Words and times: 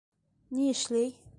Ни 0.59 0.69
эшләй? 0.75 1.13